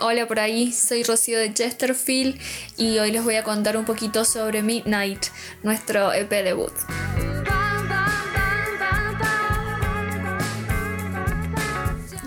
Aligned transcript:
Hola 0.00 0.26
por 0.28 0.38
ahí, 0.38 0.72
soy 0.72 1.02
Rocío 1.02 1.38
de 1.38 1.52
Chesterfield 1.52 2.40
y 2.76 2.98
hoy 2.98 3.10
les 3.10 3.24
voy 3.24 3.34
a 3.34 3.42
contar 3.42 3.76
un 3.76 3.84
poquito 3.84 4.24
sobre 4.24 4.62
Midnight, 4.62 5.26
nuestro 5.62 6.12
EP 6.12 6.30
debut. 6.30 6.72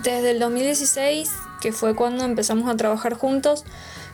Desde 0.02 0.32
el 0.32 0.38
2016, 0.38 1.30
que 1.60 1.72
fue 1.72 1.94
cuando 1.94 2.24
empezamos 2.24 2.68
a 2.68 2.76
trabajar 2.76 3.14
juntos, 3.14 3.64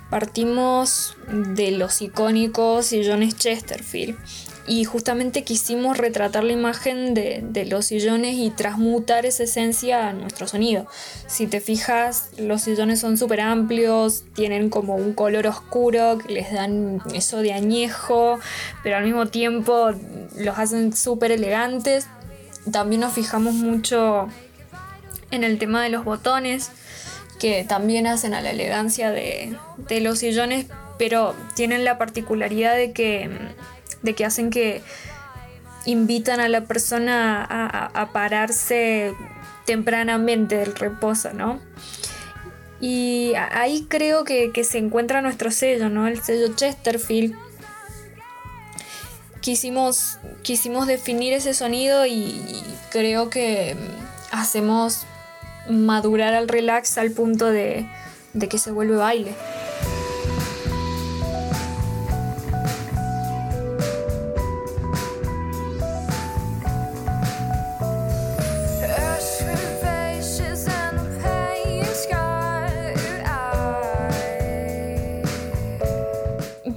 partimos 0.08 1.16
de 1.26 1.72
los 1.72 2.00
icónicos 2.00 2.86
sillones 2.86 3.36
Chesterfield 3.36 4.16
y 4.68 4.84
justamente 4.84 5.44
quisimos 5.44 5.96
retratar 5.96 6.44
la 6.44 6.52
imagen 6.52 7.14
de, 7.14 7.66
los 7.68 7.86
sillones 7.86 8.36
y 8.36 8.50
transmutar 8.50 9.24
esa 9.24 9.44
esencia 9.44 10.08
a 10.08 10.12
nuestro 10.12 10.46
sonido. 10.46 10.86
Si 11.26 11.46
te 11.46 11.60
fijas, 11.60 12.28
los 12.36 12.62
sillones 12.62 13.00
son 13.00 13.16
súper 13.16 13.40
amplios, 13.40 14.24
tienen 14.34 14.68
como 14.68 14.94
un 14.94 15.14
color 15.14 15.46
oscuro 15.46 16.18
que 16.18 16.34
les 16.34 16.52
dan 16.52 17.00
eso 17.14 17.38
de 17.38 17.54
añejo, 17.54 18.38
pero 18.82 18.98
al 18.98 19.04
mismo 19.04 19.26
tiempo 19.26 19.90
los 20.36 20.58
hacen 20.58 20.94
súper 20.94 21.32
elegantes. 21.32 22.06
También 22.70 23.00
nos 23.00 23.14
fijamos 23.14 23.54
mucho 23.54 24.28
en 25.30 25.44
el 25.44 25.58
tema 25.58 25.82
de 25.82 25.88
los 25.88 26.04
botones, 26.04 26.70
que 27.40 27.64
también 27.64 28.06
hacen 28.06 28.34
a 28.34 28.42
la 28.42 28.50
elegancia 28.50 29.10
de, 29.10 29.56
de 29.88 30.00
los 30.00 30.18
sillones, 30.18 30.66
pero 30.98 31.34
tienen 31.54 31.84
la 31.84 31.96
particularidad 31.96 32.76
de 32.76 32.92
que 32.92 33.30
de 34.02 34.14
que 34.14 34.24
hacen 34.24 34.50
que 34.50 34.82
invitan 35.84 36.40
a 36.40 36.48
la 36.48 36.64
persona 36.64 37.42
a, 37.44 38.12
pararse 38.12 39.14
tempranamente 39.64 40.56
del 40.56 40.74
reposo, 40.74 41.32
¿no? 41.32 41.60
Y 42.80 43.32
ahí 43.52 43.86
creo 43.88 44.24
que, 44.24 44.52
se 44.64 44.78
encuentra 44.78 45.22
nuestro 45.22 45.50
sello, 45.50 45.88
¿no? 45.88 46.06
El 46.06 46.22
sello 46.22 46.54
Chesterfield. 46.54 47.34
Quisimos, 49.40 50.18
quisimos 50.42 50.86
definir 50.86 51.32
ese 51.32 51.54
sonido 51.54 52.06
y 52.06 52.62
creo 52.90 53.30
que 53.30 53.76
hacemos 54.30 55.06
madurar 55.70 56.34
al 56.34 56.48
relax 56.48 56.98
al 56.98 57.12
punto 57.12 57.46
de, 57.46 57.86
de 58.34 58.48
que 58.48 58.58
se 58.58 58.70
vuelve 58.70 58.96
baile. 58.96 59.34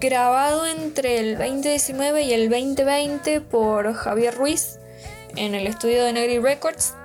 Grabado 0.02 0.66
entre 0.66 1.20
el 1.20 1.38
2019 1.38 2.24
y 2.24 2.34
el 2.34 2.50
2020 2.50 3.40
por 3.40 3.94
Javier 3.94 4.34
Ruiz 4.34 4.80
en 5.36 5.54
el 5.54 5.68
estudio 5.68 6.04
de 6.04 6.12
Negri 6.12 6.40
Records. 6.40 6.96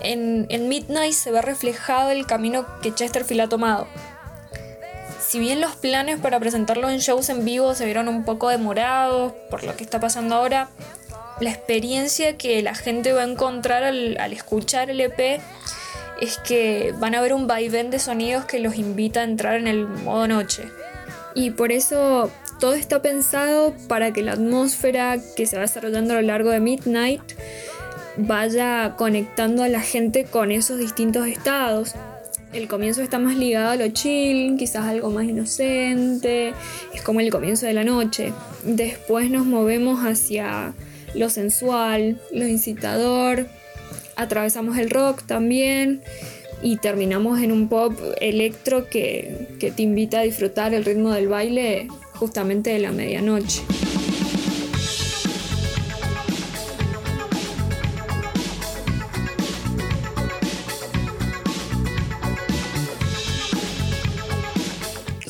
En, 0.00 0.46
Midnight 0.68 1.12
se 1.12 1.30
ve 1.30 1.42
reflejado 1.42 2.10
el 2.10 2.26
camino 2.26 2.66
que 2.80 2.94
Chesterfield 2.94 3.42
ha 3.42 3.48
tomado. 3.48 3.86
Si 5.20 5.38
bien 5.38 5.60
los 5.60 5.76
planes 5.76 6.18
para 6.18 6.40
presentarlo 6.40 6.88
en 6.88 6.98
shows 6.98 7.28
en 7.28 7.44
vivo 7.44 7.74
se 7.74 7.84
vieron 7.84 8.08
un 8.08 8.24
poco 8.24 8.48
demorados 8.48 9.34
por 9.50 9.62
lo 9.62 9.76
que 9.76 9.84
está 9.84 10.00
pasando 10.00 10.34
ahora, 10.34 10.70
la 11.40 11.50
experiencia 11.50 12.38
que 12.38 12.62
la 12.62 12.74
gente 12.74 13.12
va 13.12 13.20
a 13.20 13.26
encontrar 13.26 13.84
al, 13.84 14.16
al 14.18 14.32
escuchar 14.32 14.88
el 14.88 15.02
EP 15.02 15.42
es 16.22 16.38
que 16.38 16.94
van 16.98 17.14
a 17.14 17.20
ver 17.20 17.34
un 17.34 17.46
vaivén 17.46 17.90
de 17.90 17.98
sonidos 17.98 18.46
que 18.46 18.60
los 18.60 18.76
invita 18.76 19.20
a 19.20 19.24
entrar 19.24 19.56
en 19.56 19.66
el 19.66 19.86
modo 19.86 20.26
noche. 20.26 20.70
Y 21.36 21.50
por 21.50 21.70
eso 21.70 22.30
todo 22.60 22.72
está 22.72 23.02
pensado 23.02 23.74
para 23.88 24.14
que 24.14 24.22
la 24.22 24.32
atmósfera 24.32 25.18
que 25.36 25.44
se 25.44 25.56
va 25.56 25.62
desarrollando 25.62 26.14
a 26.14 26.22
lo 26.22 26.22
largo 26.22 26.48
de 26.48 26.60
Midnight 26.60 27.20
vaya 28.16 28.94
conectando 28.96 29.62
a 29.62 29.68
la 29.68 29.82
gente 29.82 30.24
con 30.24 30.50
esos 30.50 30.78
distintos 30.78 31.26
estados. 31.26 31.94
El 32.54 32.68
comienzo 32.68 33.02
está 33.02 33.18
más 33.18 33.36
ligado 33.36 33.72
a 33.72 33.76
lo 33.76 33.86
chill, 33.88 34.56
quizás 34.56 34.86
algo 34.86 35.10
más 35.10 35.24
inocente, 35.24 36.54
es 36.94 37.02
como 37.02 37.20
el 37.20 37.30
comienzo 37.30 37.66
de 37.66 37.74
la 37.74 37.84
noche. 37.84 38.32
Después 38.64 39.30
nos 39.30 39.44
movemos 39.44 40.06
hacia 40.06 40.72
lo 41.14 41.28
sensual, 41.28 42.18
lo 42.32 42.46
incitador, 42.46 43.46
atravesamos 44.16 44.78
el 44.78 44.88
rock 44.88 45.22
también 45.26 46.00
y 46.62 46.76
terminamos 46.78 47.40
en 47.40 47.52
un 47.52 47.68
pop 47.68 47.92
electro 48.20 48.88
que, 48.88 49.56
que 49.60 49.70
te 49.70 49.82
invita 49.82 50.20
a 50.20 50.22
disfrutar 50.22 50.74
el 50.74 50.84
ritmo 50.84 51.10
del 51.12 51.28
baile 51.28 51.88
justamente 52.14 52.70
de 52.70 52.78
la 52.78 52.92
medianoche. 52.92 53.62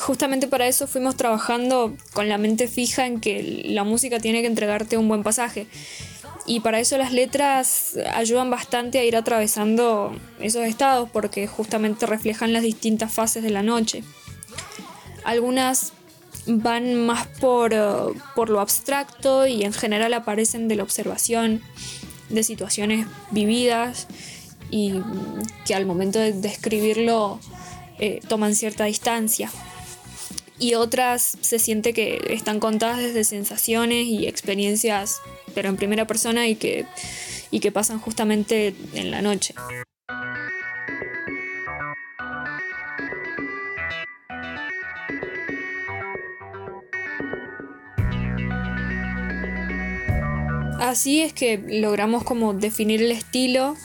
justamente 0.07 0.47
para 0.47 0.69
eso 0.69 0.87
fuimos 0.87 1.17
trabajando 1.17 1.93
con 2.13 2.29
la 2.29 2.37
mente 2.37 2.69
fija 2.69 3.05
en 3.05 3.19
que 3.19 3.63
la 3.65 3.83
música 3.83 4.19
tiene 4.19 4.39
que 4.39 4.47
entregarte 4.47 4.97
un 4.97 5.09
buen 5.09 5.21
pasaje. 5.21 5.67
Y 6.47 6.61
para 6.61 6.79
eso 6.79 6.97
las 6.97 7.11
letras 7.11 7.95
ayudan 8.13 8.49
bastante 8.49 8.99
a 8.99 9.03
ir 9.03 9.17
atravesando 9.17 10.15
esos 10.39 10.63
estados 10.63 11.09
porque 11.11 11.45
justamente 11.45 12.05
reflejan 12.05 12.53
las 12.53 12.63
distintas 12.63 13.13
fases 13.13 13.43
de 13.43 13.49
la 13.49 13.63
noche. 13.63 14.03
Algunas 15.25 15.91
van 16.45 17.05
más 17.05 17.27
por, 17.27 17.73
eh, 17.73 17.79
por 18.33 18.49
lo 18.49 18.61
abstracto 18.61 19.45
y 19.45 19.63
en 19.63 19.73
general 19.73 20.13
aparecen 20.13 20.69
de 20.69 20.77
la 20.77 20.83
observación 20.83 21.61
de 22.29 22.43
situaciones 22.43 23.07
vividas 23.31 24.07
y 24.71 25.01
que 25.65 25.75
al 25.75 25.85
momento 25.85 26.17
de 26.17 26.31
describirlo 26.31 27.41
eh, 27.99 28.21
toman 28.29 28.55
cierta 28.55 28.85
distancia 28.85 29.51
y 30.59 30.73
otras 30.73 31.37
se 31.41 31.59
siente 31.59 31.93
que 31.93 32.19
están 32.29 32.59
contadas 32.59 32.97
desde 32.97 33.23
sensaciones 33.23 34.05
y 34.07 34.27
experiencias 34.27 35.21
pero 35.57 35.69
en 35.69 35.75
primera 35.75 36.05
persona 36.05 36.47
y 36.47 36.55
que, 36.55 36.85
y 37.49 37.59
que 37.61 37.71
pasan 37.71 37.97
justamente 37.97 38.75
en 38.93 39.09
la 39.09 39.23
noche. 39.23 39.55
Así 50.79 51.21
es 51.21 51.33
que 51.33 51.57
logramos 51.81 52.23
como 52.23 52.53
definir 52.53 53.01
el 53.01 53.11
estilo 53.11 53.75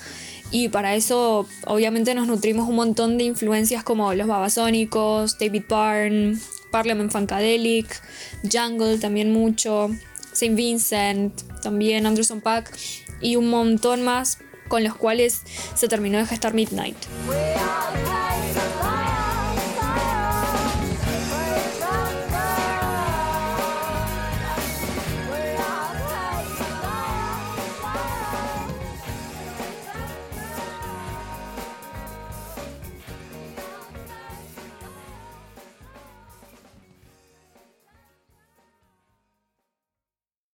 y 0.50 0.68
para 0.68 0.94
eso 0.94 1.48
obviamente 1.66 2.14
nos 2.14 2.26
nutrimos 2.26 2.68
un 2.68 2.76
montón 2.76 3.16
de 3.16 3.24
influencias 3.24 3.82
como 3.82 4.12
los 4.12 4.26
babasónicos, 4.26 5.38
David 5.38 5.64
Byrne, 5.70 6.36
Parliament 6.72 7.12
Funkadelic, 7.12 8.02
Jungle 8.50 8.98
también 8.98 9.32
mucho, 9.32 9.90
Saint 10.32 10.56
Vincent, 10.56 11.32
también 11.62 12.06
Anderson 12.06 12.40
Pack 12.40 12.76
y 13.20 13.36
un 13.36 13.48
montón 13.48 14.02
más 14.02 14.38
con 14.66 14.82
los 14.82 14.96
cuales 14.96 15.42
se 15.76 15.86
terminó 15.86 16.18
de 16.18 16.26
gestar 16.26 16.54
Midnight. 16.54 16.96